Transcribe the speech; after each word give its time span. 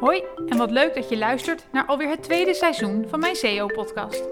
Hoi 0.00 0.22
en 0.46 0.56
wat 0.56 0.70
leuk 0.70 0.94
dat 0.94 1.08
je 1.08 1.18
luistert 1.18 1.66
naar 1.72 1.86
alweer 1.86 2.08
het 2.08 2.22
tweede 2.22 2.54
seizoen 2.54 3.04
van 3.08 3.20
mijn 3.20 3.36
SEO-podcast. 3.36 4.24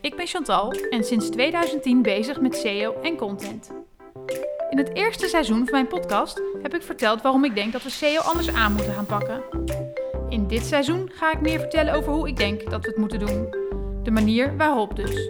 Ik 0.00 0.16
ben 0.16 0.26
Chantal 0.26 0.72
en 0.90 1.04
sinds 1.04 1.28
2010 1.28 2.02
bezig 2.02 2.40
met 2.40 2.56
SEO 2.56 2.94
en 3.02 3.16
content. 3.16 3.70
In 4.70 4.78
het 4.78 4.94
eerste 4.94 5.28
seizoen 5.28 5.64
van 5.64 5.72
mijn 5.72 5.86
podcast 5.86 6.42
heb 6.62 6.74
ik 6.74 6.82
verteld 6.82 7.22
waarom 7.22 7.44
ik 7.44 7.54
denk 7.54 7.72
dat 7.72 7.82
we 7.82 7.90
SEO 7.90 8.20
anders 8.20 8.54
aan 8.54 8.72
moeten 8.72 8.94
gaan 8.94 9.06
pakken. 9.06 9.42
In 10.28 10.46
dit 10.46 10.64
seizoen 10.64 11.10
ga 11.12 11.32
ik 11.32 11.40
meer 11.40 11.58
vertellen 11.58 11.94
over 11.94 12.12
hoe 12.12 12.28
ik 12.28 12.36
denk 12.36 12.70
dat 12.70 12.82
we 12.82 12.88
het 12.88 12.98
moeten 12.98 13.18
doen. 13.18 13.54
De 14.02 14.10
manier 14.10 14.56
waarop 14.56 14.96
dus. 14.96 15.28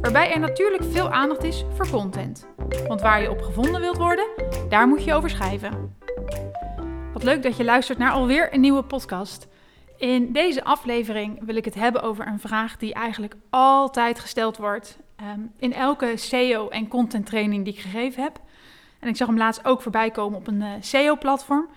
Waarbij 0.00 0.32
er 0.32 0.40
natuurlijk 0.40 0.82
veel 0.90 1.10
aandacht 1.10 1.44
is 1.44 1.64
voor 1.76 1.90
content. 1.90 2.48
Want 2.88 3.00
waar 3.00 3.22
je 3.22 3.30
op 3.30 3.42
gevonden 3.42 3.80
wilt 3.80 3.96
worden, 3.96 4.26
daar 4.68 4.88
moet 4.88 5.04
je 5.04 5.14
over 5.14 5.30
schrijven. 5.30 5.98
Leuk 7.22 7.42
dat 7.42 7.56
je 7.56 7.64
luistert 7.64 7.98
naar 7.98 8.12
alweer 8.12 8.54
een 8.54 8.60
nieuwe 8.60 8.82
podcast. 8.82 9.48
In 9.96 10.32
deze 10.32 10.64
aflevering 10.64 11.44
wil 11.44 11.56
ik 11.56 11.64
het 11.64 11.74
hebben 11.74 12.02
over 12.02 12.26
een 12.26 12.40
vraag 12.40 12.76
die 12.76 12.94
eigenlijk 12.94 13.34
altijd 13.50 14.20
gesteld 14.20 14.56
wordt 14.56 14.98
ehm, 15.16 15.40
in 15.58 15.72
elke 15.72 16.12
SEO 16.16 16.68
en 16.68 16.88
content 16.88 17.26
training 17.26 17.64
die 17.64 17.72
ik 17.72 17.80
gegeven 17.80 18.22
heb. 18.22 18.40
En 18.98 19.08
ik 19.08 19.16
zag 19.16 19.26
hem 19.26 19.36
laatst 19.36 19.64
ook 19.64 19.82
voorbij 19.82 20.10
komen 20.10 20.38
op 20.38 20.46
een 20.46 20.60
uh, 20.60 20.74
eh, 20.74 20.82
SEO-platform. 20.82 21.68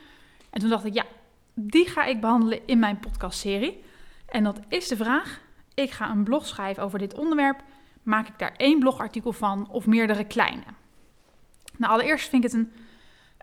En 0.50 0.60
toen 0.60 0.70
dacht 0.70 0.86
ik, 0.86 0.94
ja, 0.94 1.06
die 1.54 1.88
ga 1.88 2.06
ik 2.06 2.22
behandelen 2.22 2.60
in 2.66 2.80
mijn 2.80 3.00
podcastserie. 3.00 3.84
En 4.26 4.44
dat 4.44 4.60
is 4.68 4.88
de 4.88 4.96
vraag: 4.96 5.42
ik 5.74 5.92
ga 5.92 6.10
een 6.10 6.24
blog 6.24 6.48
schrijven 6.48 6.84
over 6.84 7.00
dit 7.00 7.18
onderwerp. 7.18 7.62
Maak 8.04 8.28
ik 8.28 8.40
daar 8.40 8.54
één 8.58 8.80
blogartikel 8.80 9.32
van 9.32 9.70
of 9.70 9.86
meerdere 9.86 10.24
kleine? 10.24 10.64
Nou, 11.78 11.94
allereerst 11.94 12.30
vind 12.30 12.44
ik 12.44 12.52
het 12.52 12.60
een 12.60 12.72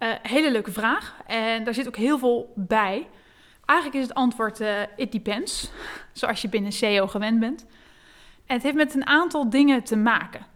uh, 0.01 0.09
hele 0.23 0.51
leuke 0.51 0.73
vraag. 0.73 1.17
En 1.27 1.65
daar 1.65 1.75
zit 1.75 1.87
ook 1.87 1.97
heel 1.97 2.19
veel 2.19 2.53
bij. 2.57 3.09
Eigenlijk 3.65 4.01
is 4.01 4.09
het 4.09 4.17
antwoord 4.17 4.61
uh, 4.61 4.81
it 4.97 5.13
depends, 5.13 5.71
zoals 6.13 6.43
je 6.43 6.49
binnen 6.49 6.73
SEO 6.73 7.07
gewend 7.07 7.41
bent. 7.41 7.67
En 8.47 8.55
het 8.55 8.63
heeft 8.63 8.77
met 8.77 8.95
een 8.95 9.07
aantal 9.07 9.51
dingen 9.51 9.83
te 9.85 9.97
maken. 9.97 10.47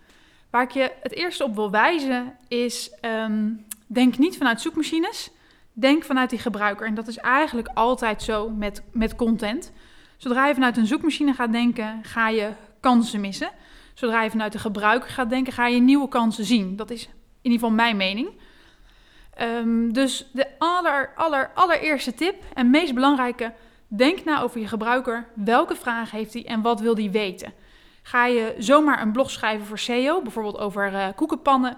Waar 0.51 0.63
ik 0.63 0.71
je 0.71 0.93
het 1.03 1.13
eerste 1.13 1.45
op 1.45 1.55
wil 1.55 1.71
wijzen 1.71 2.37
is, 2.49 2.91
um, 3.01 3.67
denk 3.87 4.19
niet 4.19 4.37
vanuit 4.37 4.61
zoekmachines, 4.61 5.31
denk 5.73 6.05
vanuit 6.05 6.31
die 6.31 6.39
gebruiker. 6.39 6.87
En 6.87 6.95
dat 6.95 7.09
is 7.09 7.17
eigenlijk 7.17 7.69
altijd 7.75 8.23
zo 8.23 8.51
met, 8.51 8.83
met 8.93 9.17
content. 9.17 9.73
Zodra 10.17 10.47
je 10.47 10.55
vanuit 10.55 10.77
een 10.77 10.87
zoekmachine 10.87 11.33
gaat 11.33 11.53
denken, 11.53 12.01
ga 12.03 12.29
je 12.29 12.51
kansen 12.81 13.21
missen. 13.21 13.51
Zodra 13.95 14.23
je 14.23 14.31
vanuit 14.31 14.53
de 14.53 14.59
gebruiker 14.59 15.11
gaat 15.11 15.31
denken, 15.31 15.53
ga 15.53 15.67
je 15.67 15.81
nieuwe 15.81 16.09
kansen 16.09 16.45
zien. 16.45 16.77
Dat 16.77 16.91
is 16.91 17.05
in 17.05 17.11
ieder 17.43 17.59
geval 17.59 17.75
mijn 17.75 17.97
mening. 17.97 18.29
Um, 19.43 19.93
dus 19.93 20.31
de 20.33 20.47
aller, 20.59 21.13
aller, 21.15 21.51
allereerste 21.55 22.15
tip 22.15 22.43
en 22.55 22.71
meest 22.71 22.95
belangrijke, 22.95 23.53
denk 23.87 24.25
na 24.25 24.43
over 24.43 24.61
je 24.61 24.69
gebruiker. 24.69 25.27
Welke 25.35 25.75
vraag 25.75 26.11
heeft 26.11 26.33
hij 26.33 26.47
en 26.47 26.63
wat 26.63 26.81
wil 26.81 26.95
hij 26.97 27.11
weten? 27.11 27.53
Ga 28.03 28.27
je 28.27 28.55
zomaar 28.59 29.03
een 29.03 29.13
blog 29.13 29.31
schrijven 29.31 29.67
voor 29.67 29.79
SEO, 29.79 30.23
bijvoorbeeld 30.23 30.59
over 30.59 30.93
uh, 30.93 31.07
koekenpannen, 31.17 31.77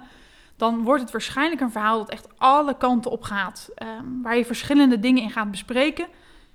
dan 0.57 0.83
wordt 0.83 1.03
het 1.03 1.11
waarschijnlijk 1.11 1.61
een 1.61 1.71
verhaal 1.71 1.99
dat 1.99 2.11
echt 2.11 2.29
alle 2.39 2.77
kanten 2.77 3.11
op 3.11 3.23
gaat. 3.23 3.69
Um, 3.83 4.23
waar 4.23 4.37
je 4.37 4.45
verschillende 4.45 4.99
dingen 4.99 5.23
in 5.23 5.31
gaat 5.31 5.51
bespreken 5.51 6.07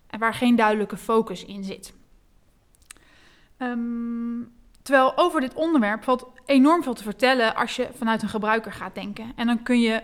en 0.07 0.19
waar 0.19 0.33
geen 0.33 0.55
duidelijke 0.55 0.97
focus 0.97 1.45
in 1.45 1.63
zit. 1.63 1.94
Um, 3.57 4.52
terwijl 4.81 5.17
over 5.17 5.41
dit 5.41 5.53
onderwerp 5.53 6.03
valt 6.03 6.27
enorm 6.45 6.83
veel 6.83 6.94
te 6.94 7.03
vertellen 7.03 7.55
als 7.55 7.75
je 7.75 7.89
vanuit 7.97 8.22
een 8.22 8.29
gebruiker 8.29 8.72
gaat 8.72 8.95
denken. 8.95 9.31
En 9.35 9.47
dan 9.47 9.63
kun 9.63 9.79
je 9.79 10.02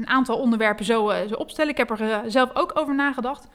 een 0.00 0.08
aantal 0.08 0.38
onderwerpen 0.38 0.84
zo, 0.84 1.10
uh, 1.10 1.16
zo 1.28 1.34
opstellen. 1.34 1.70
Ik 1.70 1.76
heb 1.76 1.90
er 1.90 2.00
uh, 2.00 2.18
zelf 2.26 2.50
ook 2.54 2.78
over 2.78 2.94
nagedacht. 2.94 3.48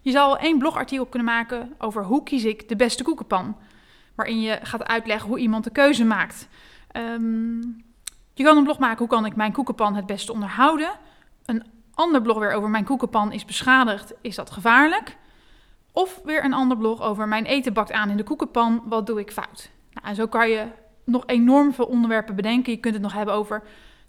Je 0.00 0.10
zal 0.10 0.38
één 0.38 0.58
blogartikel 0.58 1.06
kunnen 1.06 1.28
maken 1.28 1.74
over 1.78 2.04
hoe 2.04 2.22
kies 2.22 2.44
ik 2.44 2.68
de 2.68 2.76
beste 2.76 3.02
koekenpan. 3.02 3.56
Waarin 4.14 4.40
je 4.40 4.58
gaat 4.62 4.84
uitleggen 4.84 5.28
hoe 5.28 5.38
iemand 5.38 5.64
de 5.64 5.70
keuze 5.70 6.04
maakt. 6.04 6.48
Um, 6.96 7.84
je 8.34 8.44
kan 8.44 8.56
een 8.56 8.64
blog 8.64 8.78
maken 8.78 8.98
hoe 8.98 9.08
kan 9.08 9.26
ik 9.26 9.36
mijn 9.36 9.52
koekenpan 9.52 9.94
het 9.94 10.06
beste 10.06 10.32
onderhouden. 10.32 10.90
Een 11.44 11.64
ander 11.94 12.22
blog 12.22 12.38
weer 12.38 12.52
over 12.52 12.68
mijn 12.68 12.84
koekenpan 12.84 13.32
is 13.32 13.44
beschadigd, 13.44 14.14
is 14.20 14.34
dat 14.34 14.50
gevaarlijk? 14.50 15.16
Of 15.92 16.20
weer 16.24 16.44
een 16.44 16.52
ander 16.52 16.76
blog 16.76 17.02
over 17.02 17.28
mijn 17.28 17.44
eten 17.44 17.72
bakt 17.72 17.92
aan 17.92 18.10
in 18.10 18.16
de 18.16 18.22
koekenpan, 18.22 18.82
wat 18.84 19.06
doe 19.06 19.20
ik 19.20 19.32
fout? 19.32 19.70
Nou, 19.92 20.06
en 20.06 20.14
zo 20.14 20.26
kan 20.26 20.48
je 20.48 20.66
nog 21.04 21.22
enorm 21.26 21.72
veel 21.72 21.84
onderwerpen 21.84 22.34
bedenken. 22.34 22.72
Je 22.72 22.78
kunt 22.78 22.94
het 22.94 23.02
nog 23.02 23.12
hebben 23.12 23.34
over 23.34 23.62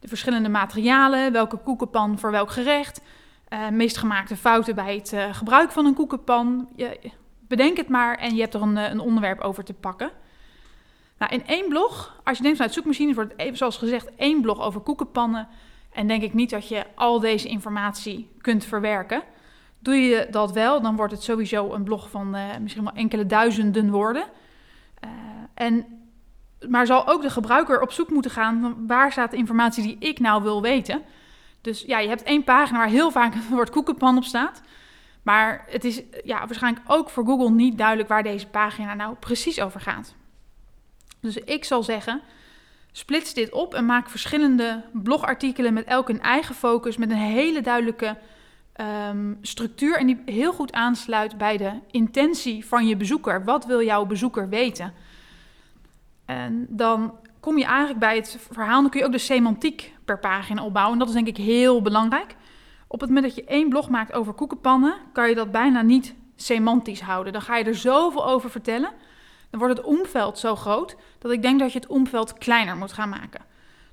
de 0.03 0.09
verschillende 0.09 0.49
materialen, 0.49 1.31
welke 1.31 1.57
koekenpan 1.57 2.19
voor 2.19 2.31
welk 2.31 2.51
gerecht, 2.51 3.01
uh, 3.49 3.69
meest 3.69 3.97
gemaakte 3.97 4.35
fouten 4.35 4.75
bij 4.75 4.95
het 4.95 5.13
uh, 5.13 5.33
gebruik 5.33 5.71
van 5.71 5.85
een 5.85 5.93
koekenpan. 5.93 6.67
Je, 6.75 7.11
bedenk 7.47 7.77
het 7.77 7.89
maar 7.89 8.17
en 8.17 8.35
je 8.35 8.41
hebt 8.41 8.53
er 8.53 8.61
een, 8.61 8.77
eh, 8.77 8.89
een 8.89 8.99
onderwerp 8.99 9.39
over 9.39 9.63
te 9.63 9.73
pakken. 9.73 10.11
Nou, 11.17 11.33
in 11.33 11.45
één 11.45 11.69
blog, 11.69 12.21
als 12.23 12.37
je 12.37 12.43
denkt 12.43 12.57
vanuit 12.57 12.75
zoekmachines, 12.75 13.15
wordt 13.15 13.31
het 13.31 13.41
even 13.41 13.57
zoals 13.57 13.77
gezegd 13.77 14.15
één 14.15 14.41
blog 14.41 14.61
over 14.61 14.81
koekenpannen. 14.81 15.47
En 15.91 16.07
denk 16.07 16.23
ik 16.23 16.33
niet 16.33 16.49
dat 16.49 16.67
je 16.67 16.85
al 16.95 17.19
deze 17.19 17.47
informatie 17.47 18.29
kunt 18.41 18.65
verwerken. 18.65 19.21
Doe 19.79 19.95
je 19.95 20.27
dat 20.31 20.51
wel, 20.51 20.81
dan 20.81 20.95
wordt 20.95 21.13
het 21.13 21.23
sowieso 21.23 21.73
een 21.73 21.83
blog 21.83 22.09
van 22.09 22.35
misschien 22.61 22.83
wel 22.83 22.93
enkele 22.93 23.25
duizenden 23.25 23.91
woorden. 23.91 24.25
En 25.53 26.02
maar 26.69 26.85
zal 26.85 27.07
ook 27.07 27.21
de 27.21 27.29
gebruiker 27.29 27.81
op 27.81 27.91
zoek 27.91 28.09
moeten 28.09 28.31
gaan 28.31 28.87
waar 28.87 29.11
staat 29.11 29.31
de 29.31 29.37
informatie 29.37 29.83
die 29.83 30.09
ik 30.09 30.19
nou 30.19 30.43
wil 30.43 30.61
weten. 30.61 31.01
Dus 31.61 31.81
ja, 31.81 31.99
je 31.99 32.07
hebt 32.07 32.23
één 32.23 32.43
pagina 32.43 32.77
waar 32.77 32.87
heel 32.87 33.11
vaak 33.11 33.33
het 33.35 33.49
woord 33.49 33.69
koekenpan 33.69 34.17
op 34.17 34.23
staat. 34.23 34.61
Maar 35.23 35.65
het 35.69 35.83
is 35.83 36.01
ja, 36.23 36.45
waarschijnlijk 36.45 36.85
ook 36.87 37.09
voor 37.09 37.25
Google 37.25 37.51
niet 37.51 37.77
duidelijk 37.77 38.09
waar 38.09 38.23
deze 38.23 38.47
pagina 38.47 38.93
nou 38.93 39.15
precies 39.15 39.61
over 39.61 39.81
gaat. 39.81 40.15
Dus 41.19 41.37
ik 41.37 41.63
zal 41.63 41.83
zeggen, 41.83 42.21
splits 42.91 43.33
dit 43.33 43.51
op 43.51 43.73
en 43.73 43.85
maak 43.85 44.09
verschillende 44.09 44.83
blogartikelen 44.91 45.73
met 45.73 45.85
elk 45.85 46.09
een 46.09 46.21
eigen 46.21 46.55
focus, 46.55 46.97
met 46.97 47.09
een 47.09 47.17
hele 47.17 47.61
duidelijke 47.61 48.17
um, 49.09 49.37
structuur 49.41 49.97
en 49.97 50.07
die 50.07 50.21
heel 50.25 50.53
goed 50.53 50.71
aansluit 50.71 51.37
bij 51.37 51.57
de 51.57 51.71
intentie 51.91 52.65
van 52.65 52.87
je 52.87 52.97
bezoeker. 52.97 53.43
Wat 53.43 53.65
wil 53.65 53.83
jouw 53.83 54.05
bezoeker 54.05 54.49
weten? 54.49 54.93
En 56.25 56.65
dan 56.69 57.17
kom 57.39 57.57
je 57.57 57.65
eigenlijk 57.65 57.99
bij 57.99 58.15
het 58.15 58.37
verhaal, 58.51 58.81
dan 58.81 58.89
kun 58.89 58.99
je 58.99 59.05
ook 59.05 59.11
de 59.11 59.17
semantiek 59.17 59.93
per 60.05 60.19
pagina 60.19 60.63
opbouwen. 60.63 60.93
En 60.93 60.99
dat 60.99 61.07
is 61.07 61.13
denk 61.13 61.27
ik 61.27 61.37
heel 61.37 61.81
belangrijk. 61.81 62.35
Op 62.87 62.99
het 62.99 63.09
moment 63.09 63.27
dat 63.27 63.35
je 63.35 63.51
één 63.51 63.69
blog 63.69 63.89
maakt 63.89 64.13
over 64.13 64.33
koekenpannen, 64.33 64.95
kan 65.13 65.29
je 65.29 65.35
dat 65.35 65.51
bijna 65.51 65.81
niet 65.81 66.13
semantisch 66.35 67.01
houden. 67.01 67.33
Dan 67.33 67.41
ga 67.41 67.57
je 67.57 67.63
er 67.63 67.75
zoveel 67.75 68.27
over 68.27 68.49
vertellen. 68.49 68.91
Dan 69.49 69.59
wordt 69.59 69.77
het 69.77 69.85
omveld 69.85 70.39
zo 70.39 70.55
groot 70.55 70.95
dat 71.19 71.31
ik 71.31 71.41
denk 71.41 71.59
dat 71.59 71.71
je 71.71 71.79
het 71.79 71.87
omveld 71.87 72.33
kleiner 72.33 72.75
moet 72.75 72.93
gaan 72.93 73.09
maken. 73.09 73.41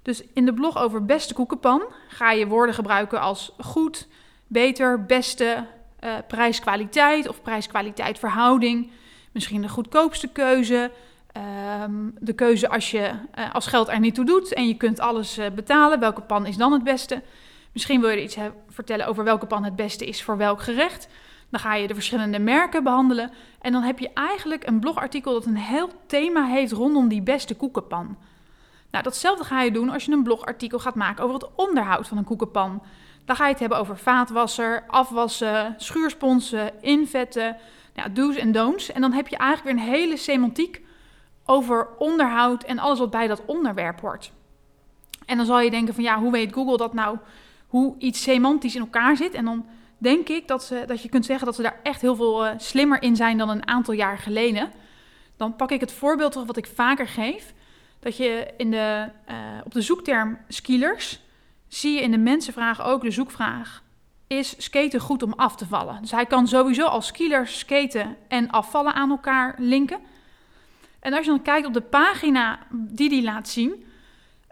Dus 0.03 0.23
in 0.35 0.45
de 0.45 0.55
blog 0.55 0.79
over 0.79 1.05
beste 1.05 1.35
koekenpan 1.35 1.83
ga 2.09 2.31
je 2.31 2.47
woorden 2.47 2.75
gebruiken 2.75 3.21
als 3.21 3.53
goed, 3.59 4.09
beter, 4.47 5.05
beste, 5.05 5.67
uh, 6.05 6.15
prijs-kwaliteit 6.29 7.29
of 7.29 7.43
prijs-kwaliteit 7.43 8.19
verhouding. 8.19 8.91
Misschien 9.33 9.63
de 9.63 9.69
goedkoopste 9.69 10.29
keuze, 10.29 10.91
Um, 11.83 12.15
de 12.19 12.33
keuze 12.33 12.69
als, 12.69 12.91
je, 12.91 13.11
uh, 13.39 13.55
als 13.55 13.67
geld 13.67 13.89
er 13.89 14.01
niet 14.01 14.15
toe 14.15 14.25
doet 14.25 14.55
en 14.55 14.69
je 14.69 14.75
kunt 14.75 15.01
alles 15.01 15.39
uh, 15.39 15.47
betalen, 15.55 16.01
welke 16.01 16.21
pan 16.21 16.47
is 16.47 16.57
dan 16.57 16.73
het 16.73 16.85
beste? 16.85 17.23
Misschien 17.73 18.01
wil 18.01 18.11
je 18.11 18.23
iets 18.23 18.37
vertellen 18.69 19.07
over 19.07 19.25
welke 19.25 19.47
pan 19.47 19.65
het 19.65 19.77
beste 19.77 20.07
is 20.07 20.23
voor 20.23 20.37
welk 20.37 20.63
gerecht. 20.63 21.09
Dan 21.51 21.61
ga 21.61 21.75
je 21.75 21.87
de 21.87 21.95
verschillende 21.95 22.39
merken 22.39 22.83
behandelen. 22.83 23.31
En 23.61 23.73
dan 23.73 23.83
heb 23.83 23.99
je 23.99 24.11
eigenlijk 24.15 24.67
een 24.67 24.81
blogartikel 24.81 25.33
dat 25.33 25.47
een 25.47 25.57
heel 25.57 25.91
thema 26.07 26.45
heeft 26.45 26.73
rondom 26.73 27.09
die 27.09 27.23
beste 27.23 27.57
koekenpan. 27.57 28.17
Nou, 28.91 29.05
datzelfde 29.05 29.45
ga 29.45 29.63
je 29.63 29.71
doen 29.71 29.91
als 29.91 30.05
je 30.05 30.13
een 30.13 30.23
blogartikel 30.23 30.79
gaat 30.79 30.95
maken 30.95 31.25
over 31.25 31.35
het 31.35 31.49
onderhoud 31.55 32.09
van 32.09 32.17
een 32.17 32.25
koekenpan. 32.25 32.83
Dan 33.25 33.37
ga 33.37 33.45
je 33.45 33.51
het 33.51 33.61
hebben 33.61 33.79
over 33.79 33.99
vaatwasser, 33.99 34.85
afwassen, 34.87 35.75
schuursponsen, 35.77 36.83
invetten, 36.83 37.57
nou, 37.95 38.13
do's 38.13 38.37
en 38.37 38.53
don'ts. 38.53 38.93
En 38.93 39.01
dan 39.01 39.13
heb 39.13 39.29
je 39.29 39.37
eigenlijk 39.37 39.77
weer 39.77 39.87
een 39.87 39.93
hele 39.93 40.17
semantiek 40.17 40.83
over 41.51 41.89
onderhoud 41.99 42.63
en 42.63 42.79
alles 42.79 42.99
wat 42.99 43.11
bij 43.11 43.27
dat 43.27 43.45
onderwerp 43.47 44.01
hoort. 44.01 44.33
En 45.27 45.37
dan 45.37 45.47
zal 45.47 45.61
je 45.61 45.71
denken 45.71 45.95
van 45.95 46.03
ja, 46.03 46.19
hoe 46.19 46.33
weet 46.33 46.53
Google 46.53 46.77
dat 46.77 46.95
nou, 46.95 47.19
hoe 47.67 47.95
iets 47.99 48.23
semantisch 48.23 48.75
in 48.75 48.81
elkaar 48.81 49.17
zit? 49.17 49.35
En 49.35 49.45
dan 49.45 49.67
denk 49.99 50.29
ik 50.29 50.49
dat, 50.49 50.65
ze, 50.65 50.85
dat 50.87 51.03
je 51.03 51.09
kunt 51.09 51.25
zeggen 51.25 51.47
dat 51.47 51.55
ze 51.55 51.63
daar 51.63 51.81
echt 51.83 52.01
heel 52.01 52.17
veel 52.17 52.47
uh, 52.47 52.53
slimmer 52.57 53.03
in 53.03 53.17
zijn 53.17 53.39
dan 53.39 53.49
een 53.49 53.69
aantal 53.69 53.95
jaar 53.95 54.19
geleden. 54.19 54.71
Dan 55.37 55.57
pak 55.57 55.71
ik 55.71 55.81
het 55.81 55.93
voorbeeld 55.93 56.35
wat 56.35 56.57
ik 56.57 56.67
vaker 56.75 57.09
geef. 57.09 57.55
Dat 57.99 58.17
je 58.17 58.55
in 58.57 58.71
de, 58.71 59.09
uh, 59.31 59.37
op 59.65 59.73
de 59.73 59.81
zoekterm 59.81 60.39
skilers 60.49 61.21
zie 61.69 61.95
je 61.95 62.01
in 62.01 62.11
de 62.11 62.19
mensenvraag 62.19 62.83
ook 62.83 63.03
de 63.03 63.11
zoekvraag: 63.11 63.83
is 64.27 64.55
skaten 64.59 65.01
goed 65.01 65.23
om 65.23 65.33
af 65.37 65.57
te 65.57 65.67
vallen? 65.67 65.99
Dus 66.01 66.11
hij 66.11 66.27
kan 66.27 66.49
sowieso 66.49 66.87
als 66.87 67.07
skieler 67.07 67.47
skaten 67.47 68.17
en 68.29 68.51
afvallen 68.51 68.95
aan 68.95 69.11
elkaar 69.11 69.55
linken. 69.59 70.01
En 71.01 71.13
als 71.13 71.25
je 71.25 71.31
dan 71.31 71.43
kijkt 71.43 71.67
op 71.67 71.73
de 71.73 71.81
pagina 71.81 72.59
die 72.71 73.09
hij 73.09 73.23
laat 73.23 73.49
zien, 73.49 73.85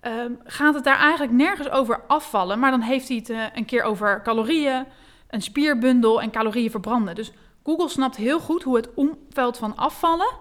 um, 0.07 0.39
gaat 0.45 0.75
het 0.75 0.85
daar 0.85 0.99
eigenlijk 0.99 1.33
nergens 1.33 1.71
over 1.71 2.01
afvallen. 2.07 2.59
Maar 2.59 2.71
dan 2.71 2.81
heeft 2.81 3.09
hij 3.09 3.17
het 3.17 3.31
uh, 3.31 3.43
een 3.55 3.65
keer 3.65 3.83
over 3.83 4.23
calorieën, 4.23 4.87
een 5.29 5.43
spierbundel 5.43 6.23
en 6.23 6.31
calorieën 6.31 6.71
verbranden. 6.71 7.15
Dus 7.15 7.33
Google 7.63 7.89
snapt 7.89 8.17
heel 8.17 8.41
goed 8.41 8.63
hoe 8.63 8.77
het 8.77 8.95
omveld 8.95 9.59
van 9.59 9.77
afvallen 9.77 10.37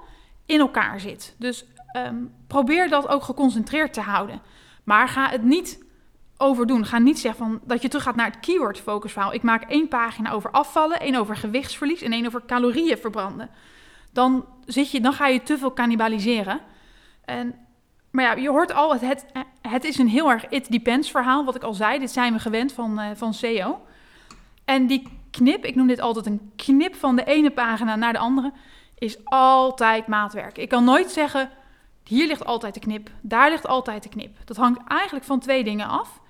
in 0.46 0.60
elkaar 0.60 1.00
zit. 1.00 1.36
Dus 1.38 1.66
ehm, 1.92 2.16
probeer 2.48 2.90
dat 2.90 3.08
ook 3.08 3.24
geconcentreerd 3.24 3.94
te 3.94 4.02
houden. 4.02 4.42
Maar 4.84 5.08
ga 5.08 5.30
het 5.30 5.44
niet 5.44 5.86
overdoen. 6.38 6.86
Ga 6.86 6.98
niet 6.98 7.20
zeggen 7.20 7.46
van, 7.46 7.60
dat 7.64 7.82
je 7.82 7.88
terug 7.88 8.04
gaat 8.04 8.16
naar 8.16 8.32
het 8.32 8.40
keyword 8.40 8.80
focus 8.80 9.12
verhaal. 9.12 9.34
Ik 9.34 9.44
maak 9.44 9.64
één 9.64 9.88
pagina 9.88 10.32
over 10.32 10.52
afvallen, 10.52 11.00
één 11.00 11.16
over 11.16 11.36
gewichtsverlies 11.36 12.02
en 12.02 12.12
één 12.12 12.26
over 12.26 12.46
calorieën 12.46 12.98
verbranden. 12.98 13.50
Dan, 14.18 14.46
zit 14.66 14.92
je, 14.92 15.02
dan 15.02 15.14
ga 15.14 15.28
je 15.28 15.44
te 15.44 15.58
veel 15.58 15.74
cannibaliseren. 15.74 16.60
En, 17.26 17.56
maar 18.12 18.24
ja, 18.24 18.34
je 18.34 18.50
hoort 18.50 18.74
al, 18.74 18.96
het, 18.96 19.26
het, 19.62 19.84
is 19.84 19.98
een 19.98 20.08
heel 20.08 20.32
erg 20.32 20.50
it 20.50 20.72
depends 20.72 21.12
verhaal. 21.12 21.46
Wat 21.46 21.56
ik 21.56 21.64
al 21.64 21.74
zei, 21.74 22.00
dit 22.00 22.12
zijn 22.12 22.34
we 22.34 22.40
gewend 22.40 22.72
van, 22.72 23.00
uh, 23.00 23.06
van 23.14 23.34
SEO. 23.34 23.82
En 24.66 24.88
die 24.88 25.08
knip, 25.32 25.66
ik 25.66 25.76
noem 25.76 25.88
dit 25.88 26.00
altijd 26.00 26.26
een 26.26 26.52
knip 26.56 26.96
van 26.96 27.16
de 27.16 27.24
ene 27.24 27.52
pagina 27.52 27.96
naar 27.96 28.14
de 28.14 28.20
andere, 28.20 28.52
is 28.98 29.18
altijd 29.24 30.08
maatwerk. 30.08 30.58
Ik 30.58 30.70
kan 30.70 30.84
nooit 30.84 31.12
zeggen, 31.12 31.50
hier 32.04 32.28
ligt 32.28 32.46
altijd 32.46 32.74
de 32.74 32.80
knip, 32.80 33.10
daar 33.22 33.50
ligt 33.50 33.68
altijd 33.68 34.04
de 34.04 34.10
knip. 34.10 34.38
Dat 34.46 34.58
hangt 34.58 34.80
eigenlijk 34.88 35.26
van 35.26 35.40
twee 35.40 35.64
dingen 35.64 35.88
af. 35.88 36.22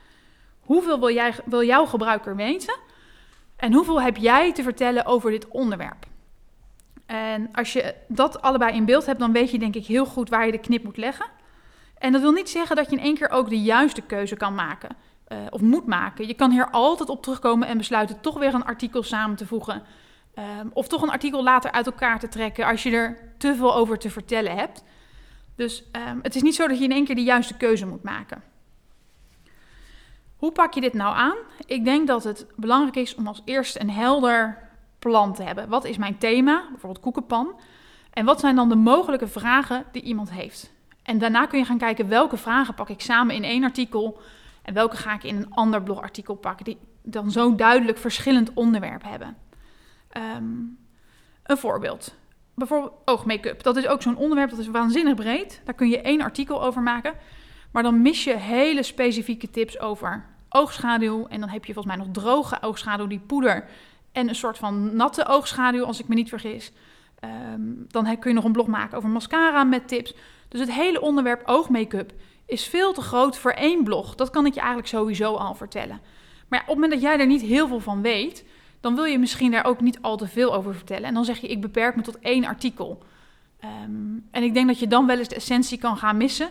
Hoeveel 0.60 1.00
wil, 1.00 1.14
jij, 1.14 1.34
wil 1.46 1.64
jouw 1.64 1.86
gebruiker 1.86 2.36
weten? 2.36 2.76
En 3.56 3.74
hoeveel 3.74 4.02
heb 4.02 4.18
jij 4.18 4.54
te 4.54 4.64
vertellen 4.64 5.06
over 5.06 5.32
dit 5.32 5.48
onderwerp? 5.48 6.07
En 7.08 7.50
als 7.52 7.74
je 7.74 7.96
dat 8.08 8.42
allebei 8.42 8.76
in 8.76 8.86
beeld 8.86 9.06
hebt, 9.06 9.20
dan 9.20 9.32
weet 9.32 9.52
je 9.52 9.60
denk 9.60 9.76
ik 9.76 9.86
heel 9.86 10.06
goed 10.06 10.30
waar 10.30 10.46
je 10.46 10.52
de 10.52 10.58
knip 10.58 10.84
moet 10.84 10.98
leggen. 10.98 11.26
En 11.98 12.12
dat 12.12 12.22
wil 12.22 12.32
niet 12.32 12.50
zeggen 12.50 12.76
dat 12.76 12.90
je 12.90 12.96
in 12.96 13.04
één 13.04 13.16
keer 13.16 13.30
ook 13.30 13.50
de 13.50 13.62
juiste 13.62 14.02
keuze 14.02 14.36
kan 14.36 14.56
maken. 14.56 14.90
Uh, 15.28 15.38
of 15.50 15.62
moet 15.62 15.86
maken. 15.86 16.28
Je 16.28 16.34
kan 16.34 16.52
hier 16.52 16.70
altijd 16.70 17.10
op 17.10 17.22
terugkomen 17.22 17.68
en 17.68 17.78
besluiten 17.78 18.22
toch 18.22 18.38
weer 18.38 18.54
een 18.54 18.66
artikel 18.66 19.04
samen 19.04 19.36
te 19.36 19.46
voegen. 19.46 19.84
Um, 20.60 20.70
of 20.74 20.88
toch 20.88 21.02
een 21.02 21.10
artikel 21.10 21.44
later 21.44 21.72
uit 21.72 21.86
elkaar 21.86 22.20
te 22.20 22.28
trekken 22.28 22.66
als 22.66 22.84
je 22.84 22.92
er 22.92 23.34
te 23.38 23.56
veel 23.56 23.76
over 23.76 23.98
te 23.98 24.10
vertellen 24.10 24.56
hebt. 24.56 24.84
Dus 25.56 25.84
um, 26.10 26.20
het 26.22 26.36
is 26.36 26.42
niet 26.42 26.56
zo 26.56 26.68
dat 26.68 26.78
je 26.78 26.84
in 26.84 26.92
één 26.92 27.06
keer 27.06 27.16
de 27.16 27.24
juiste 27.24 27.58
keuze 27.58 27.86
moet 27.86 28.04
maken. 28.04 28.44
Hoe 30.36 30.52
pak 30.52 30.74
je 30.74 30.82
dit 30.82 30.94
nou 30.94 31.16
aan? 31.16 31.38
Ik 31.66 31.84
denk 31.84 32.08
dat 32.08 32.24
het 32.24 32.46
belangrijk 32.56 32.96
is 32.96 33.16
om 33.16 33.28
als 33.28 33.42
eerste 33.46 33.82
een 33.82 33.90
helder 33.90 34.67
plan 35.08 35.34
te 35.34 35.44
hebben. 35.44 35.70
Wat 35.70 35.86
is 35.86 35.98
mijn 35.98 36.18
thema? 36.18 36.64
Bijvoorbeeld 36.70 37.04
koekenpan. 37.04 37.60
En 38.14 38.26
wat 38.26 38.40
zijn 38.40 38.56
dan 38.56 38.70
de 38.70 38.76
mogelijke 38.76 39.28
vragen 39.28 39.86
die 39.92 40.02
iemand 40.02 40.32
heeft? 40.32 40.72
En 41.04 41.18
daarna 41.18 41.46
kun 41.46 41.60
je 41.60 41.66
gaan 41.66 41.78
kijken 41.78 42.08
welke 42.08 42.38
vragen 42.38 42.74
pak 42.74 42.90
ik 42.90 43.02
samen 43.02 43.36
in 43.36 43.44
één 43.44 43.64
artikel 43.64 44.20
en 44.62 44.74
welke 44.74 44.98
ga 44.98 45.14
ik 45.14 45.24
in 45.24 45.36
een 45.36 45.54
ander 45.54 45.84
blogartikel 45.84 46.36
pakken 46.36 46.66
die 46.66 46.78
dan 47.04 47.32
zo'n 47.32 47.58
duidelijk 47.58 47.98
verschillend 47.98 48.54
onderwerp 48.54 49.04
hebben. 49.04 49.38
Um, 50.38 50.78
een 51.44 51.58
voorbeeld. 51.58 52.16
Bijvoorbeeld 52.54 52.94
oogmake-up. 53.06 53.64
Dat 53.64 53.78
is 53.78 53.88
ook 53.88 54.02
zo'n 54.02 54.18
onderwerp 54.18 54.50
dat 54.50 54.60
is 54.60 54.68
waanzinnig 54.68 55.16
breed. 55.16 55.62
Daar 55.66 55.76
kun 55.76 55.90
je 55.90 56.02
één 56.02 56.22
artikel 56.22 56.64
over 56.64 56.82
maken. 56.82 57.14
Maar 57.72 57.84
dan 57.84 58.02
mis 58.02 58.24
je 58.24 58.38
hele 58.38 58.84
specifieke 58.84 59.50
tips 59.50 59.80
over 59.80 60.26
oogschaduw. 60.50 61.28
En 61.28 61.40
dan 61.40 61.50
heb 61.50 61.66
je 61.66 61.74
volgens 61.74 61.96
mij 61.96 62.06
nog 62.06 62.14
droge 62.14 62.62
oogschaduw, 62.62 63.08
die 63.08 63.20
poeder. 63.20 63.66
En 64.18 64.30
een 64.30 64.36
soort 64.36 64.58
van 64.58 64.96
natte 64.96 65.28
oogschaduw, 65.28 65.84
als 65.84 66.00
ik 66.00 66.08
me 66.08 66.16
niet 66.16 66.30
vergis. 66.30 66.72
Um, 67.54 67.86
dan 67.88 68.20
kun 68.20 68.30
je 68.30 68.36
nog 68.36 68.44
een 68.44 68.52
blog 68.52 68.68
maken 68.68 68.98
over 68.98 69.10
mascara 69.10 69.64
met 69.64 69.88
tips. 69.88 70.14
Dus 70.48 70.60
het 70.60 70.72
hele 70.72 71.02
onderwerp 71.02 71.42
oogmake-up 71.46 72.14
is 72.46 72.68
veel 72.68 72.94
te 72.94 73.02
groot 73.02 73.38
voor 73.38 73.52
één 73.52 73.84
blog. 73.84 74.16
Dat 74.16 74.30
kan 74.30 74.46
ik 74.46 74.54
je 74.54 74.60
eigenlijk 74.60 74.90
sowieso 74.90 75.34
al 75.34 75.56
vertellen. 75.56 76.00
Maar 76.48 76.60
op 76.60 76.66
het 76.66 76.76
moment 76.76 76.94
dat 76.94 77.02
jij 77.02 77.20
er 77.20 77.26
niet 77.26 77.42
heel 77.42 77.68
veel 77.68 77.80
van 77.80 78.02
weet, 78.02 78.46
dan 78.80 78.96
wil 78.96 79.04
je 79.04 79.20
misschien 79.20 79.52
daar 79.52 79.66
ook 79.66 79.82
niet 79.82 80.02
al 80.02 80.18
te 80.18 80.28
veel 80.28 80.56
over 80.56 80.76
vertellen. 80.76 81.08
En 81.08 81.14
dan 81.14 81.26
zeg 81.26 81.38
je, 81.38 81.48
ik 81.48 81.62
beperk 81.62 81.96
me 81.96 82.02
tot 82.02 82.20
één 82.20 82.46
artikel. 82.46 83.04
Um, 83.64 84.28
en 84.32 84.44
ik 84.44 84.54
denk 84.54 84.68
dat 84.68 84.80
je 84.80 84.88
dan 84.88 85.08
wel 85.08 85.18
eens 85.18 85.28
de 85.28 85.36
essentie 85.36 85.78
kan 85.78 85.98
gaan 85.98 86.18
missen. 86.18 86.50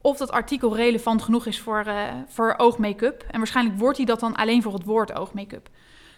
Of 0.00 0.16
dat 0.16 0.30
artikel 0.30 0.76
relevant 0.76 1.22
genoeg 1.22 1.46
is 1.46 1.60
voor, 1.60 1.84
uh, 1.86 2.02
voor 2.26 2.54
oogmake-up. 2.56 3.24
En 3.30 3.38
waarschijnlijk 3.38 3.78
wordt 3.78 3.96
hij 3.96 4.06
dat 4.06 4.20
dan 4.20 4.36
alleen 4.36 4.62
voor 4.62 4.72
het 4.72 4.84
woord 4.84 5.14
oogmake-up. 5.14 5.68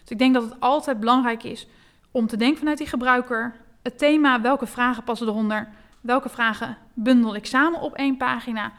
Dus 0.01 0.09
ik 0.09 0.19
denk 0.19 0.33
dat 0.33 0.43
het 0.43 0.59
altijd 0.59 0.99
belangrijk 0.99 1.43
is 1.43 1.67
om 2.11 2.27
te 2.27 2.37
denken 2.37 2.57
vanuit 2.57 2.77
die 2.77 2.87
gebruiker. 2.87 3.55
Het 3.81 3.97
thema, 3.97 4.41
welke 4.41 4.65
vragen 4.65 5.03
passen 5.03 5.27
eronder? 5.27 5.69
Welke 6.01 6.29
vragen 6.29 6.77
bundel 6.93 7.35
ik 7.35 7.45
samen 7.45 7.81
op 7.81 7.93
één 7.93 8.17
pagina? 8.17 8.71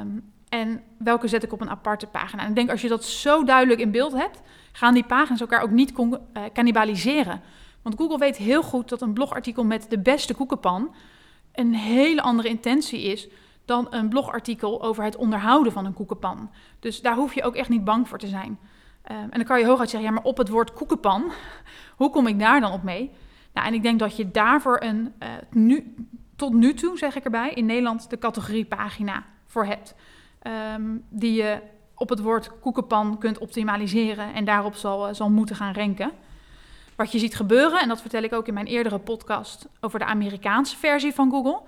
Um, 0.00 0.32
en 0.48 0.82
welke 0.98 1.28
zet 1.28 1.42
ik 1.42 1.52
op 1.52 1.60
een 1.60 1.70
aparte 1.70 2.06
pagina? 2.06 2.42
En 2.42 2.48
ik 2.48 2.54
denk 2.54 2.70
als 2.70 2.80
je 2.80 2.88
dat 2.88 3.04
zo 3.04 3.44
duidelijk 3.44 3.80
in 3.80 3.90
beeld 3.90 4.12
hebt, 4.12 4.42
gaan 4.72 4.94
die 4.94 5.04
pagina's 5.04 5.40
elkaar 5.40 5.62
ook 5.62 5.70
niet 5.70 5.92
uh, 5.98 6.16
cannibaliseren. 6.52 7.40
Want 7.82 7.98
Google 7.98 8.18
weet 8.18 8.36
heel 8.36 8.62
goed 8.62 8.88
dat 8.88 9.00
een 9.00 9.12
blogartikel 9.12 9.64
met 9.64 9.86
de 9.88 9.98
beste 9.98 10.34
koekenpan 10.34 10.94
een 11.52 11.74
hele 11.74 12.22
andere 12.22 12.48
intentie 12.48 13.02
is 13.02 13.28
dan 13.64 13.86
een 13.90 14.08
blogartikel 14.08 14.82
over 14.82 15.04
het 15.04 15.16
onderhouden 15.16 15.72
van 15.72 15.84
een 15.84 15.94
koekenpan. 15.94 16.50
Dus 16.80 17.00
daar 17.00 17.14
hoef 17.14 17.34
je 17.34 17.42
ook 17.42 17.54
echt 17.54 17.68
niet 17.68 17.84
bang 17.84 18.08
voor 18.08 18.18
te 18.18 18.26
zijn. 18.26 18.58
Um, 19.10 19.16
en 19.16 19.30
dan 19.30 19.44
kan 19.44 19.58
je 19.58 19.66
hooguit 19.66 19.90
zeggen, 19.90 20.08
ja, 20.08 20.14
maar 20.14 20.24
op 20.24 20.36
het 20.36 20.48
woord 20.48 20.72
koekenpan, 20.72 21.32
hoe 21.96 22.10
kom 22.10 22.26
ik 22.26 22.38
daar 22.38 22.60
dan 22.60 22.72
op 22.72 22.82
mee? 22.82 23.10
Nou, 23.52 23.66
en 23.66 23.74
ik 23.74 23.82
denk 23.82 23.98
dat 23.98 24.16
je 24.16 24.30
daarvoor 24.30 24.82
een, 24.82 25.14
uh, 25.22 25.28
nu, 25.50 25.94
tot 26.36 26.52
nu 26.52 26.74
toe, 26.74 26.98
zeg 26.98 27.16
ik 27.16 27.24
erbij, 27.24 27.50
in 27.50 27.66
Nederland 27.66 28.10
de 28.10 28.18
categoriepagina 28.18 29.24
voor 29.46 29.64
hebt. 29.64 29.94
Um, 30.74 31.04
die 31.08 31.32
je 31.32 31.60
op 31.94 32.08
het 32.08 32.20
woord 32.20 32.60
koekenpan 32.60 33.18
kunt 33.18 33.38
optimaliseren 33.38 34.34
en 34.34 34.44
daarop 34.44 34.74
zal, 34.74 35.08
uh, 35.08 35.14
zal 35.14 35.30
moeten 35.30 35.56
gaan 35.56 35.72
renken. 35.72 36.10
Wat 36.96 37.12
je 37.12 37.18
ziet 37.18 37.36
gebeuren, 37.36 37.80
en 37.80 37.88
dat 37.88 38.00
vertel 38.00 38.22
ik 38.22 38.32
ook 38.32 38.48
in 38.48 38.54
mijn 38.54 38.66
eerdere 38.66 38.98
podcast 38.98 39.68
over 39.80 39.98
de 39.98 40.04
Amerikaanse 40.04 40.76
versie 40.76 41.14
van 41.14 41.30
Google, 41.30 41.60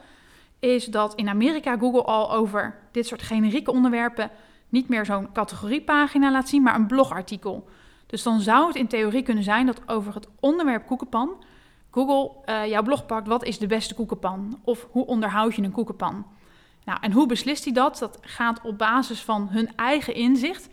is 0.59 0.87
dat 0.87 1.15
in 1.15 1.29
Amerika 1.29 1.77
Google 1.77 2.03
al 2.03 2.33
over 2.33 2.79
dit 2.93 3.07
soort 3.07 3.23
generieke 3.23 3.73
onderwerpen 3.73 4.31
niet 4.69 4.89
meer 4.89 5.05
zo'n 5.05 5.33
categoriepagina 5.33 6.31
laat 6.31 6.49
zien, 6.49 6.63
maar 6.63 6.75
een 6.75 6.87
blogartikel. 6.87 7.69
Dus 8.07 8.23
dan 8.23 8.41
zou 8.41 8.67
het 8.67 8.77
in 8.77 8.87
theorie 8.87 9.23
kunnen 9.23 9.45
zijn 9.45 9.67
dat 9.67 9.83
over 9.87 10.15
het 10.15 10.29
onderwerp 10.41 10.87
koekenpan 10.87 11.37
Google 11.91 12.31
uh, 12.47 12.67
jouw 12.67 12.83
blog 12.83 13.07
pakt, 13.07 13.27
wat 13.27 13.45
is 13.45 13.59
de 13.59 13.67
beste 13.67 13.95
koekenpan? 13.95 14.61
Of 14.65 14.87
hoe 14.91 15.07
onderhoud 15.07 15.55
je 15.55 15.63
een 15.63 15.71
koekenpan? 15.71 16.27
Nou, 16.85 16.99
en 17.01 17.13
hoe 17.13 17.27
beslist 17.27 17.65
hij 17.65 17.73
dat? 17.73 17.99
Dat 17.99 18.19
gaat 18.21 18.61
op 18.63 18.79
basis 18.79 19.23
van 19.23 19.49
hun 19.49 19.77
eigen 19.77 20.15
inzicht 20.15 20.69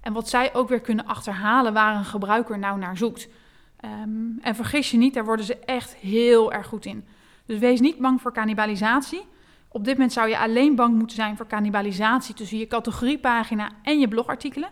en 0.00 0.12
wat 0.12 0.28
zij 0.28 0.54
ook 0.54 0.68
weer 0.68 0.80
kunnen 0.80 1.06
achterhalen 1.06 1.72
waar 1.72 1.96
een 1.96 2.04
gebruiker 2.04 2.58
nou 2.58 2.78
naar 2.78 2.96
zoekt. 2.96 3.28
Um, 3.84 4.38
en 4.40 4.54
vergis 4.54 4.90
je 4.90 4.96
niet, 4.96 5.14
daar 5.14 5.24
worden 5.24 5.44
ze 5.44 5.56
echt 5.56 5.94
heel 5.94 6.52
erg 6.52 6.66
goed 6.66 6.84
in. 6.84 7.04
Dus 7.46 7.58
wees 7.58 7.80
niet 7.80 7.98
bang 7.98 8.20
voor 8.20 8.32
cannibalisatie. 8.32 9.26
Op 9.72 9.84
dit 9.84 9.94
moment 9.94 10.12
zou 10.12 10.28
je 10.28 10.38
alleen 10.38 10.74
bang 10.74 10.94
moeten 10.98 11.16
zijn 11.16 11.36
voor 11.36 11.46
cannibalisatie 11.46 12.34
tussen 12.34 12.58
je 12.58 12.66
categoriepagina 12.66 13.70
en 13.82 13.98
je 13.98 14.08
blogartikelen. 14.08 14.70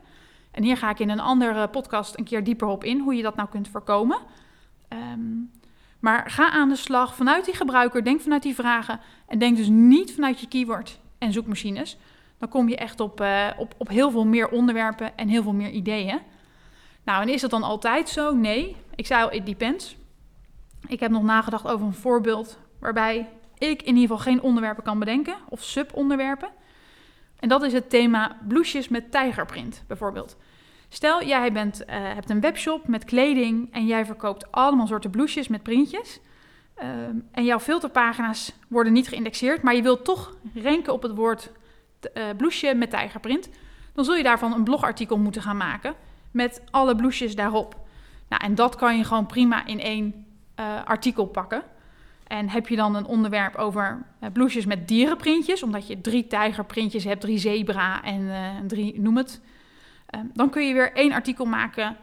En 0.50 0.62
hier 0.62 0.76
ga 0.76 0.90
ik 0.90 0.98
in 0.98 1.10
een 1.10 1.20
andere 1.20 1.68
podcast 1.68 2.18
een 2.18 2.24
keer 2.24 2.44
dieper 2.44 2.68
op 2.68 2.84
in 2.84 3.00
hoe 3.00 3.14
je 3.14 3.22
dat 3.22 3.36
nou 3.36 3.48
kunt 3.48 3.68
voorkomen. 3.68 4.18
Um, 4.88 5.50
maar 5.98 6.30
ga 6.30 6.50
aan 6.50 6.68
de 6.68 6.76
slag 6.76 7.14
vanuit 7.14 7.44
die 7.44 7.54
gebruiker, 7.54 8.04
denk 8.04 8.20
vanuit 8.20 8.42
die 8.42 8.54
vragen 8.54 9.00
en 9.26 9.38
denk 9.38 9.56
dus 9.56 9.68
niet 9.68 10.14
vanuit 10.14 10.40
je 10.40 10.48
keyword 10.48 11.00
en 11.18 11.32
zoekmachines. 11.32 11.96
Dan 12.38 12.48
kom 12.48 12.68
je 12.68 12.76
echt 12.76 13.00
op, 13.00 13.20
uh, 13.20 13.46
op, 13.56 13.74
op 13.76 13.88
heel 13.88 14.10
veel 14.10 14.26
meer 14.26 14.48
onderwerpen 14.48 15.16
en 15.16 15.28
heel 15.28 15.42
veel 15.42 15.52
meer 15.52 15.70
ideeën. 15.70 16.20
Nou, 17.04 17.22
en 17.22 17.28
is 17.28 17.40
dat 17.40 17.50
dan 17.50 17.62
altijd 17.62 18.08
zo? 18.08 18.34
Nee. 18.34 18.76
Ik 18.94 19.06
zei 19.06 19.22
al, 19.22 19.32
it 19.32 19.46
depends. 19.46 19.96
Ik 20.86 21.00
heb 21.00 21.10
nog 21.10 21.22
nagedacht 21.22 21.66
over 21.66 21.86
een 21.86 21.94
voorbeeld 21.94 22.58
waarbij 22.78 23.28
ik 23.58 23.82
in 23.82 23.94
ieder 23.96 24.00
geval 24.00 24.18
geen 24.18 24.42
onderwerpen 24.42 24.84
kan 24.84 24.98
bedenken 24.98 25.36
of 25.48 25.62
subonderwerpen. 25.62 26.48
En 27.38 27.48
dat 27.48 27.62
is 27.62 27.72
het 27.72 27.90
thema 27.90 28.38
blouses 28.48 28.88
met 28.88 29.10
tijgerprint 29.10 29.84
bijvoorbeeld. 29.86 30.36
Stel, 30.88 31.24
jij 31.24 31.52
bent, 31.52 31.80
uh, 31.80 31.86
hebt 31.88 32.30
een 32.30 32.40
webshop 32.40 32.88
met 32.88 33.04
kleding 33.04 33.72
en 33.72 33.86
jij 33.86 34.06
verkoopt 34.06 34.52
allemaal 34.52 34.86
soorten 34.86 35.10
blouses 35.10 35.48
met 35.48 35.62
printjes. 35.62 36.20
Uh, 36.82 36.84
en 37.32 37.44
jouw 37.44 37.60
filterpagina's 37.60 38.52
worden 38.68 38.92
niet 38.92 39.08
geïndexeerd, 39.08 39.62
maar 39.62 39.74
je 39.74 39.82
wilt 39.82 40.04
toch 40.04 40.36
renken 40.54 40.92
op 40.92 41.02
het 41.02 41.14
woord 41.14 41.50
uh, 42.14 42.74
met 42.74 42.90
tijgerprint. 42.90 43.48
Dan 43.94 44.04
zul 44.04 44.14
je 44.16 44.22
daarvan 44.22 44.52
een 44.52 44.64
blogartikel 44.64 45.18
moeten 45.18 45.42
gaan 45.42 45.56
maken 45.56 45.94
met 46.30 46.62
alle 46.70 46.96
blouses 46.96 47.34
daarop. 47.34 47.76
Nou, 48.28 48.44
en 48.44 48.54
dat 48.54 48.76
kan 48.76 48.96
je 48.96 49.04
gewoon 49.04 49.26
prima 49.26 49.66
in 49.66 49.80
één 49.80 50.26
uh, 50.60 50.84
artikel 50.84 51.26
pakken. 51.26 51.62
En 52.28 52.48
heb 52.48 52.68
je 52.68 52.76
dan 52.76 52.94
een 52.94 53.06
onderwerp 53.06 53.54
over 53.54 54.06
uh, 54.20 54.28
blouses 54.32 54.66
met 54.66 54.88
dierenprintjes, 54.88 55.62
omdat 55.62 55.86
je 55.86 56.00
drie 56.00 56.26
tijgerprintjes 56.26 57.04
hebt, 57.04 57.20
drie 57.20 57.38
zebra 57.38 58.02
en 58.02 58.20
uh, 58.20 58.48
drie, 58.66 59.00
noem 59.00 59.16
het. 59.16 59.40
Uh, 60.14 60.20
dan 60.32 60.50
kun 60.50 60.66
je 60.66 60.74
weer 60.74 60.92
één 60.92 61.12
artikel 61.12 61.44
maken 61.44 61.96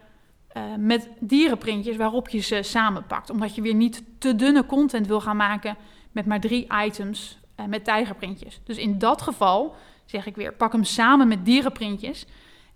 met 0.78 1.08
dierenprintjes 1.20 1.96
waarop 1.96 2.28
je 2.28 2.38
ze 2.38 2.62
samenpakt. 2.62 3.30
Omdat 3.30 3.54
je 3.54 3.62
weer 3.62 3.74
niet 3.74 4.02
te 4.18 4.36
dunne 4.36 4.66
content 4.66 5.06
wil 5.06 5.20
gaan 5.20 5.36
maken 5.36 5.76
met 6.12 6.26
maar 6.26 6.40
drie 6.40 6.66
items 6.84 7.38
met 7.68 7.84
tijgerprintjes. 7.84 8.60
Dus 8.64 8.76
in 8.76 8.98
dat 8.98 9.22
geval 9.22 9.76
zeg 10.04 10.26
ik 10.26 10.36
weer, 10.36 10.52
pak 10.52 10.72
hem 10.72 10.84
samen 10.84 11.28
met 11.28 11.44
dierenprintjes. 11.44 12.26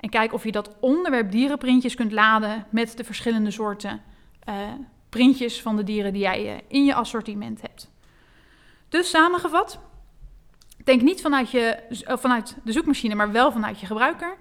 En 0.00 0.08
kijk 0.08 0.32
of 0.32 0.44
je 0.44 0.52
dat 0.52 0.76
onderwerp 0.80 1.30
dierenprintjes 1.30 1.94
kunt 1.94 2.12
laden 2.12 2.66
met 2.70 2.96
de 2.96 3.04
verschillende 3.04 3.50
soorten 3.50 4.02
printjes 5.10 5.62
van 5.62 5.76
de 5.76 5.84
dieren 5.84 6.12
die 6.12 6.22
jij 6.22 6.54
uh, 6.54 6.60
in 6.68 6.84
je 6.84 6.94
assortiment 6.94 7.60
hebt. 7.60 7.90
Dus 8.88 9.10
samengevat, 9.10 9.78
denk 10.84 11.02
niet 11.02 11.20
vanuit, 11.20 11.50
je, 11.50 11.78
uh, 11.90 12.16
vanuit 12.16 12.56
de 12.64 12.72
zoekmachine, 12.72 13.14
maar 13.14 13.32
wel 13.32 13.52
vanuit 13.52 13.80
je 13.80 13.86
gebruiker. 13.86 14.36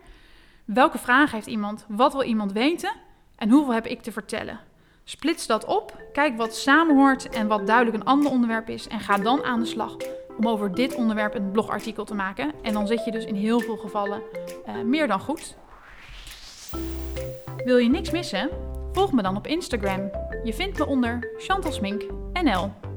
Welke 0.65 0.97
vraag 0.97 1.31
heeft 1.31 1.47
iemand? 1.47 1.85
Wat 1.87 2.13
wil 2.13 2.23
iemand 2.23 2.51
weten? 2.51 2.93
En 3.35 3.49
hoeveel 3.49 3.73
heb 3.73 3.85
ik 3.85 4.01
te 4.01 4.11
vertellen? 4.11 4.59
Splits 5.03 5.47
dat 5.47 5.65
op, 5.65 6.03
kijk 6.13 6.37
wat 6.37 6.55
samenhoort 6.55 7.29
en 7.29 7.47
wat 7.47 7.67
duidelijk 7.67 7.97
een 7.97 8.05
ander 8.05 8.31
onderwerp 8.31 8.69
is 8.69 8.87
en 8.87 8.99
ga 8.99 9.17
dan 9.17 9.43
aan 9.43 9.59
de 9.59 9.65
slag 9.65 9.95
om 10.37 10.47
over 10.47 10.75
dit 10.75 10.95
onderwerp 10.95 11.35
een 11.35 11.51
blogartikel 11.51 12.05
te 12.05 12.13
maken. 12.13 12.53
En 12.61 12.73
dan 12.73 12.87
zit 12.87 13.05
je 13.05 13.11
dus 13.11 13.25
in 13.25 13.35
heel 13.35 13.59
veel 13.59 13.77
gevallen 13.77 14.21
uh, 14.67 14.81
meer 14.81 15.07
dan 15.07 15.19
goed. 15.19 15.55
Wil 17.65 17.77
je 17.77 17.89
niks 17.89 18.11
missen? 18.11 18.49
Volg 18.91 19.11
me 19.11 19.21
dan 19.21 19.37
op 19.37 19.47
Instagram. 19.47 20.28
Je 20.43 20.53
vindt 20.53 20.77
me 20.77 20.85
onder 20.85 21.29
Chantal 21.37 21.71
Smink 21.71 22.03
NL. 22.33 22.88